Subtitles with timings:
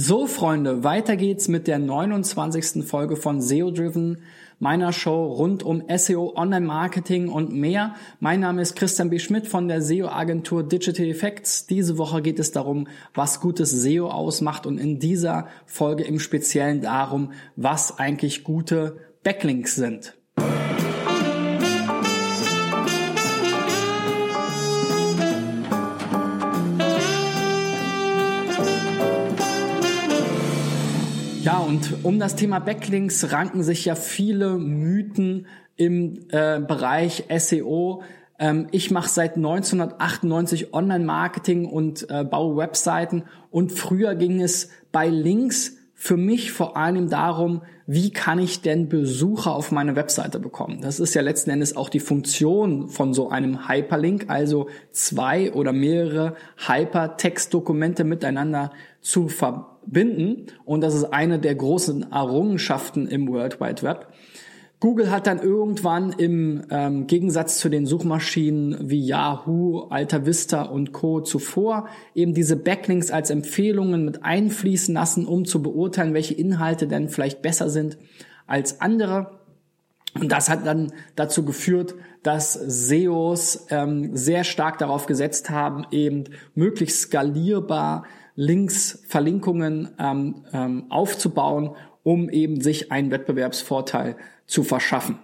[0.00, 2.86] So, Freunde, weiter geht's mit der 29.
[2.86, 4.18] Folge von SEO Driven,
[4.60, 7.96] meiner Show rund um SEO, Online-Marketing und mehr.
[8.20, 9.18] Mein Name ist Christian B.
[9.18, 11.66] Schmidt von der SEO-Agentur Digital Effects.
[11.66, 16.80] Diese Woche geht es darum, was gutes SEO ausmacht und in dieser Folge im Speziellen
[16.80, 20.17] darum, was eigentlich gute Backlinks sind.
[31.68, 35.46] Und um das Thema Backlinks ranken sich ja viele Mythen
[35.76, 38.02] im äh, Bereich SEO.
[38.38, 43.24] Ähm, ich mache seit 1998 Online-Marketing und äh, baue Webseiten.
[43.50, 48.88] Und früher ging es bei Links für mich vor allem darum, wie kann ich denn
[48.88, 50.80] Besucher auf meine Webseite bekommen?
[50.80, 55.74] Das ist ja letzten Endes auch die Funktion von so einem Hyperlink, also zwei oder
[55.74, 56.34] mehrere
[56.66, 58.70] Hypertext-Dokumente miteinander
[59.02, 60.46] zu verbinden binden.
[60.64, 64.08] Und das ist eine der großen Errungenschaften im World Wide Web.
[64.80, 70.92] Google hat dann irgendwann im ähm, Gegensatz zu den Suchmaschinen wie Yahoo, Alta Vista und
[70.92, 71.20] Co.
[71.20, 77.08] zuvor eben diese Backlinks als Empfehlungen mit einfließen lassen, um zu beurteilen, welche Inhalte denn
[77.08, 77.98] vielleicht besser sind
[78.46, 79.38] als andere.
[80.14, 86.24] Und das hat dann dazu geführt, dass SEOs ähm, sehr stark darauf gesetzt haben, eben
[86.54, 88.04] möglichst skalierbar
[88.40, 95.18] Links, Verlinkungen ähm, ähm, aufzubauen, um eben sich einen Wettbewerbsvorteil zu verschaffen.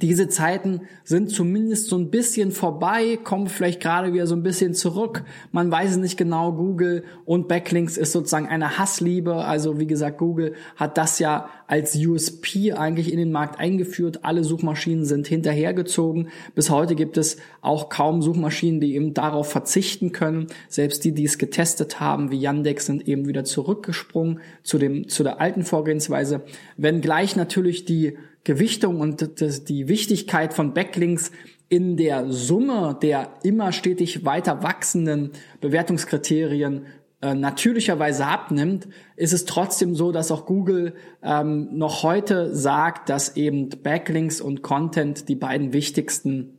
[0.00, 4.74] Diese Zeiten sind zumindest so ein bisschen vorbei, kommen vielleicht gerade wieder so ein bisschen
[4.74, 5.24] zurück.
[5.52, 6.52] Man weiß es nicht genau.
[6.52, 9.36] Google und Backlinks ist sozusagen eine Hassliebe.
[9.44, 14.20] Also wie gesagt, Google hat das ja als USP eigentlich in den Markt eingeführt.
[14.22, 16.28] Alle Suchmaschinen sind hinterhergezogen.
[16.54, 20.48] Bis heute gibt es auch kaum Suchmaschinen, die eben darauf verzichten können.
[20.68, 25.22] Selbst die, die es getestet haben, wie Yandex, sind eben wieder zurückgesprungen zu dem, zu
[25.22, 26.42] der alten Vorgehensweise.
[26.76, 31.32] Wenngleich natürlich die Gewichtung und das, die Wichtigkeit von Backlinks
[31.68, 35.30] in der Summe der immer stetig weiter wachsenden
[35.60, 36.86] Bewertungskriterien
[37.22, 38.86] äh, natürlicherweise abnimmt,
[39.16, 44.62] ist es trotzdem so, dass auch Google ähm, noch heute sagt, dass eben Backlinks und
[44.62, 46.58] Content die beiden wichtigsten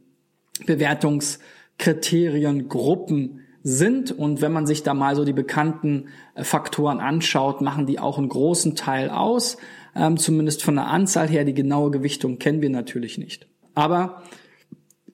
[0.66, 4.12] Bewertungskriterien Gruppen sind.
[4.12, 8.20] Und wenn man sich da mal so die bekannten äh, Faktoren anschaut, machen die auch
[8.20, 9.58] einen großen Teil aus
[9.96, 11.44] ähm, zumindest von der Anzahl her.
[11.44, 13.48] Die genaue Gewichtung kennen wir natürlich nicht.
[13.74, 14.22] Aber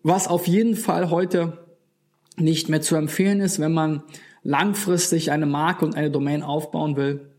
[0.03, 1.65] was auf jeden Fall heute
[2.35, 4.03] nicht mehr zu empfehlen ist, wenn man
[4.43, 7.31] langfristig eine Marke und eine Domain aufbauen will,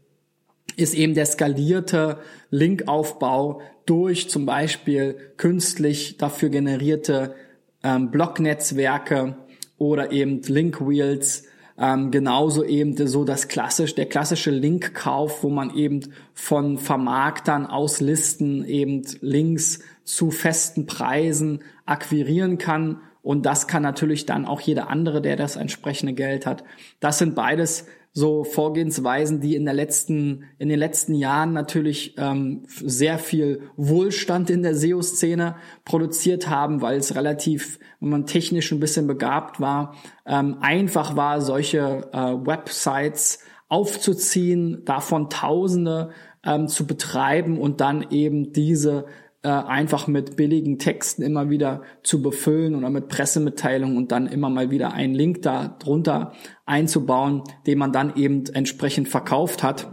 [0.77, 2.19] ist eben der skalierte
[2.49, 7.34] Linkaufbau durch zum Beispiel künstlich dafür generierte
[7.83, 9.37] ähm, Blocknetzwerke
[9.82, 11.43] oder eben Linkwheels
[11.76, 18.00] ähm, genauso eben so das klassisch, der klassische Linkkauf, wo man eben von Vermarktern aus
[18.00, 23.00] Listen eben Links zu festen Preisen akquirieren kann.
[23.22, 26.62] Und das kann natürlich dann auch jeder andere, der das entsprechende Geld hat.
[27.00, 32.65] Das sind beides so Vorgehensweisen, die in der letzten, in den letzten Jahren natürlich ähm,
[32.67, 38.81] sehr viel Wohlstand in der SEO-Szene produziert haben, weil es relativ, wenn man technisch ein
[38.81, 39.95] bisschen begabt war,
[40.27, 46.11] ähm, einfach war, solche äh, Websites aufzuziehen, davon Tausende
[46.44, 49.06] ähm, zu betreiben und dann eben diese
[49.43, 54.51] äh, einfach mit billigen Texten immer wieder zu befüllen oder mit Pressemitteilungen und dann immer
[54.51, 56.33] mal wieder einen Link da drunter
[56.65, 59.91] einzubauen, den man dann eben entsprechend verkauft hat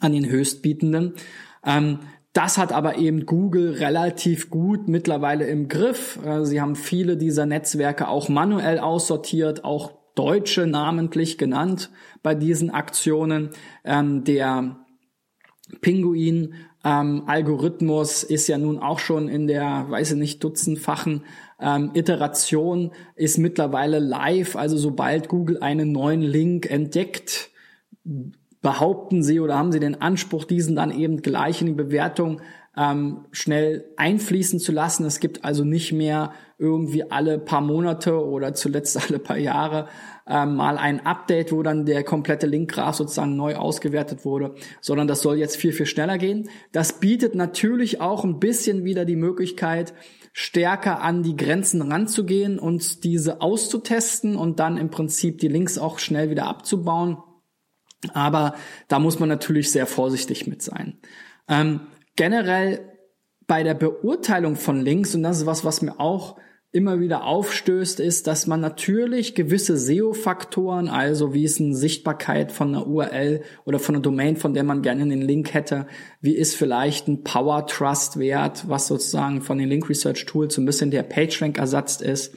[0.00, 1.14] an den Höchstbietenden.
[1.64, 2.00] Ähm,
[2.32, 6.18] das hat aber eben Google relativ gut mittlerweile im Griff.
[6.24, 11.90] Äh, sie haben viele dieser Netzwerke auch manuell aussortiert, auch Deutsche namentlich genannt
[12.22, 13.50] bei diesen Aktionen.
[13.84, 14.76] Ähm, der
[15.80, 21.24] Pinguin ähm, Algorithmus ist ja nun auch schon in der, weiß ich nicht, dutzendfachen
[21.60, 24.56] ähm, Iteration, ist mittlerweile live.
[24.56, 27.50] Also sobald Google einen neuen Link entdeckt,
[28.62, 32.40] behaupten sie oder haben sie den Anspruch, diesen dann eben gleich in die Bewertung
[32.76, 35.04] ähm, schnell einfließen zu lassen.
[35.04, 39.88] Es gibt also nicht mehr irgendwie alle paar Monate oder zuletzt alle paar Jahre
[40.26, 45.20] ähm, mal ein Update, wo dann der komplette Linkgraph sozusagen neu ausgewertet wurde, sondern das
[45.20, 46.48] soll jetzt viel, viel schneller gehen.
[46.70, 49.92] Das bietet natürlich auch ein bisschen wieder die Möglichkeit,
[50.32, 55.98] stärker an die Grenzen ranzugehen und diese auszutesten und dann im Prinzip die Links auch
[55.98, 57.18] schnell wieder abzubauen.
[58.12, 58.54] Aber
[58.88, 60.98] da muss man natürlich sehr vorsichtig mit sein.
[61.48, 61.80] Ähm,
[62.16, 62.92] generell
[63.46, 66.36] bei der Beurteilung von Links, und das ist was, was mir auch
[66.72, 72.68] immer wieder aufstößt, ist, dass man natürlich gewisse SEO-Faktoren, also wie ist eine Sichtbarkeit von
[72.68, 75.86] einer URL oder von einer Domain, von der man gerne den Link hätte,
[76.22, 80.62] wie ist vielleicht ein Power Trust Wert, was sozusagen von den Link Research Tools so
[80.62, 82.34] ein bisschen der PageRank Ersatz ist.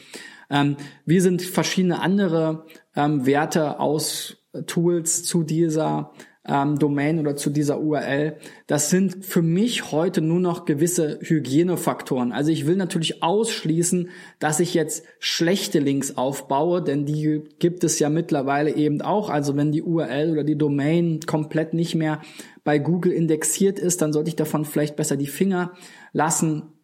[0.49, 0.75] Ähm,
[1.05, 2.65] wie sind verschiedene andere
[2.95, 6.11] ähm, Werte aus Tools zu dieser
[6.47, 8.37] ähm, Domain oder zu dieser URL.
[8.67, 12.31] Das sind für mich heute nur noch gewisse Hygienefaktoren.
[12.31, 14.09] Also ich will natürlich ausschließen,
[14.39, 19.29] dass ich jetzt schlechte Links aufbaue, denn die gibt es ja mittlerweile eben auch.
[19.29, 22.21] Also wenn die URL oder die Domain komplett nicht mehr
[22.63, 25.73] bei Google indexiert ist, dann sollte ich davon vielleicht besser die Finger
[26.13, 26.74] lassen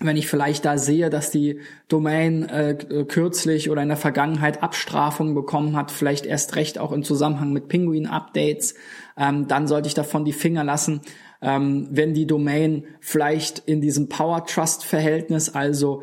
[0.00, 5.34] wenn ich vielleicht da sehe, dass die Domain äh, kürzlich oder in der Vergangenheit Abstrafungen
[5.34, 8.74] bekommen hat, vielleicht erst recht auch im Zusammenhang mit Penguin-Updates,
[9.16, 11.00] ähm, dann sollte ich davon die Finger lassen.
[11.40, 16.02] Ähm, wenn die Domain vielleicht in diesem Power Trust Verhältnis, also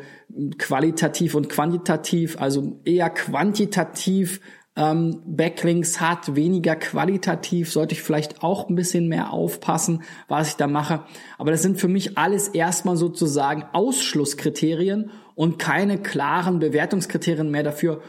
[0.56, 4.40] qualitativ und quantitativ, also eher quantitativ
[4.74, 10.56] ähm, Backlinks hat, weniger qualitativ, sollte ich vielleicht auch ein bisschen mehr aufpassen, was ich
[10.56, 11.04] da mache.
[11.38, 18.02] Aber das sind für mich alles erstmal sozusagen Ausschlusskriterien und keine klaren Bewertungskriterien mehr dafür,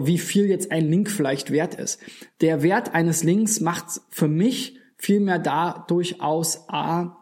[0.00, 2.00] wie viel jetzt ein Link vielleicht wert ist.
[2.40, 7.16] Der Wert eines Links macht für mich vielmehr dadurch aus, a,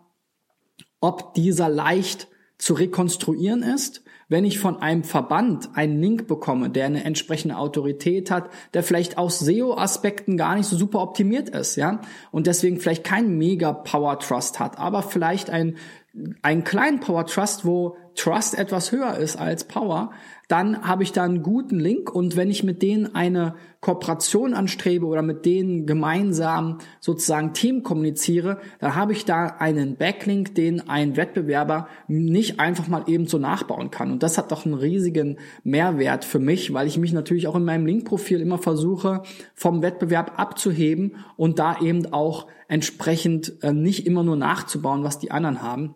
[1.01, 2.29] ob dieser leicht
[2.59, 8.31] zu rekonstruieren ist wenn ich von einem Verband einen Link bekomme, der eine entsprechende Autorität
[8.31, 12.01] hat, der vielleicht aus SEO-Aspekten gar nicht so super optimiert ist, ja,
[12.33, 15.77] und deswegen vielleicht kein mega Power Trust hat, aber vielleicht ein,
[16.43, 20.11] einen kleinen Power Trust, wo Trust etwas höher ist als Power,
[20.49, 25.07] dann habe ich da einen guten Link und wenn ich mit denen eine Kooperation anstrebe
[25.07, 31.17] oder mit denen gemeinsam sozusagen Team kommuniziere, dann habe ich da einen Backlink, den ein
[31.17, 34.13] Wettbewerber nicht einfach mal eben so nachbauen kann.
[34.13, 37.65] Und das hat doch einen riesigen Mehrwert für mich, weil ich mich natürlich auch in
[37.65, 39.23] meinem Linkprofil immer versuche,
[39.55, 45.31] vom Wettbewerb abzuheben und da eben auch entsprechend äh, nicht immer nur nachzubauen, was die
[45.31, 45.95] anderen haben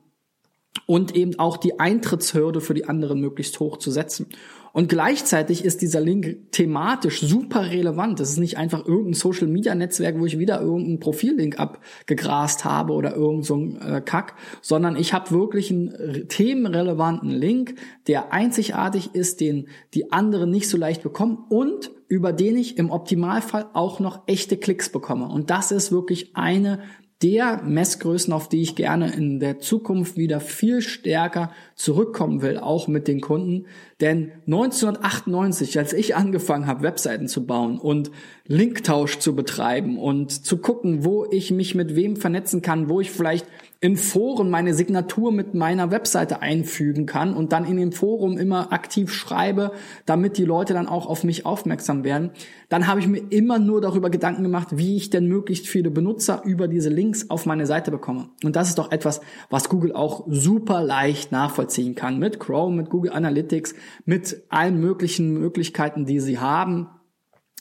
[0.87, 4.26] und eben auch die Eintrittshürde für die anderen möglichst hoch zu setzen.
[4.72, 8.20] Und gleichzeitig ist dieser Link thematisch super relevant.
[8.20, 12.93] Das ist nicht einfach irgendein Social Media Netzwerk, wo ich wieder irgendeinen Profillink abgegrast habe
[12.93, 17.75] oder irgend so äh, Kack, sondern ich habe wirklich einen themenrelevanten Link,
[18.06, 22.90] der einzigartig ist, den die anderen nicht so leicht bekommen und über den ich im
[22.90, 25.28] Optimalfall auch noch echte Klicks bekomme.
[25.28, 26.81] Und das ist wirklich eine
[27.22, 32.88] der Messgrößen, auf die ich gerne in der Zukunft wieder viel stärker zurückkommen will, auch
[32.88, 33.67] mit den Kunden.
[34.00, 38.11] Denn 1998, als ich angefangen habe, Webseiten zu bauen und
[38.46, 43.11] Linktausch zu betreiben und zu gucken, wo ich mich mit wem vernetzen kann, wo ich
[43.11, 43.46] vielleicht
[43.82, 48.75] in Foren meine Signatur mit meiner Webseite einfügen kann und dann in dem Forum immer
[48.75, 49.73] aktiv schreibe,
[50.05, 52.31] damit die Leute dann auch auf mich aufmerksam werden,
[52.69, 56.43] dann habe ich mir immer nur darüber Gedanken gemacht, wie ich denn möglichst viele Benutzer
[56.44, 58.29] über diese Links auf meine Seite bekomme.
[58.44, 62.91] Und das ist doch etwas, was Google auch super leicht nachvollziehen kann mit Chrome, mit
[62.91, 63.75] Google Analytics,
[64.05, 66.88] mit allen möglichen Möglichkeiten, die sie haben,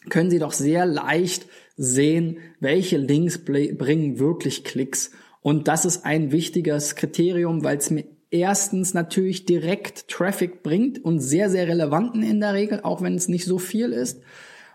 [0.10, 6.32] können sie doch sehr leicht sehen, welche Links bringen wirklich Klicks und das ist ein
[6.32, 12.40] wichtiges Kriterium, weil es mir erstens natürlich direkt Traffic bringt und sehr, sehr relevanten in
[12.40, 14.22] der Regel, auch wenn es nicht so viel ist.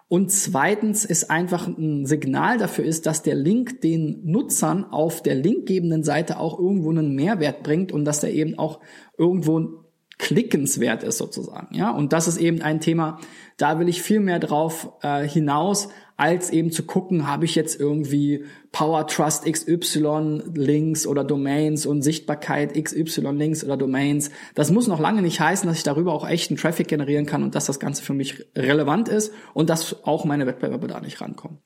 [0.08, 5.34] Und zweitens ist einfach ein Signal dafür ist, dass der Link den Nutzern auf der
[5.34, 8.81] linkgebenden Seite auch irgendwo einen Mehrwert bringt und dass er eben auch
[9.17, 9.84] irgendwo
[10.19, 11.74] klickenswert ist sozusagen.
[11.74, 13.19] Ja, und das ist eben ein Thema,
[13.56, 17.79] da will ich viel mehr drauf äh, hinaus, als eben zu gucken, habe ich jetzt
[17.79, 24.31] irgendwie Power Trust XY Links oder Domains und Sichtbarkeit XY Links oder Domains.
[24.55, 27.55] Das muss noch lange nicht heißen, dass ich darüber auch echten Traffic generieren kann und
[27.55, 31.59] dass das Ganze für mich relevant ist und dass auch meine Wettbewerber da nicht rankommen.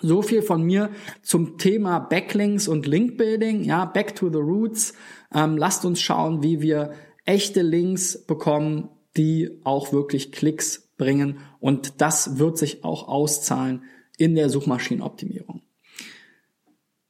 [0.00, 0.90] So viel von mir
[1.22, 3.64] zum Thema Backlinks und Linkbuilding.
[3.64, 4.92] Ja, back to the roots.
[5.34, 6.92] Ähm, lasst uns schauen, wie wir
[7.24, 11.38] echte Links bekommen, die auch wirklich Klicks bringen.
[11.60, 13.82] Und das wird sich auch auszahlen
[14.16, 15.62] in der Suchmaschinenoptimierung.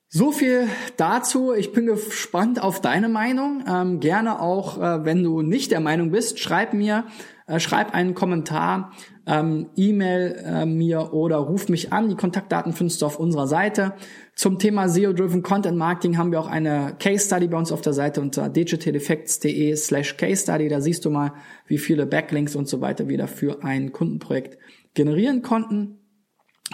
[0.09, 1.53] So viel dazu.
[1.53, 3.65] Ich bin gespannt auf deine Meinung.
[3.69, 7.05] Ähm, gerne auch, äh, wenn du nicht der Meinung bist, schreib mir,
[7.47, 8.93] äh, schreib einen Kommentar,
[9.27, 12.09] ähm, E-Mail äh, mir oder ruf mich an.
[12.09, 13.95] Die Kontaktdaten findest du auf unserer Seite.
[14.35, 17.93] Zum Thema SEO-Driven Content Marketing haben wir auch eine Case Study bei uns auf der
[17.93, 20.69] Seite unter digitaleffects.de slash Case Study.
[20.69, 21.35] Da siehst du mal,
[21.67, 24.59] wie viele Backlinks und so weiter wir dafür ein Kundenprojekt
[24.95, 26.01] generieren konnten.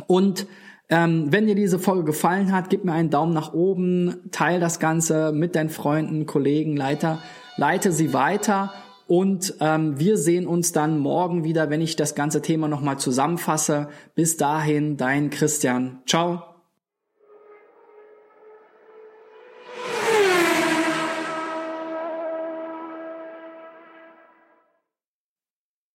[0.07, 0.47] Und
[0.89, 4.81] ähm, wenn dir diese Folge gefallen hat, gib mir einen Daumen nach oben, teil das
[4.81, 7.19] Ganze mit deinen Freunden, Kollegen, Leiter,
[7.57, 8.73] leite sie weiter
[9.13, 13.89] Und ähm, wir sehen uns dann morgen wieder, wenn ich das ganze Thema nochmal zusammenfasse.
[14.15, 16.01] Bis dahin, dein Christian.
[16.07, 16.52] Ciao.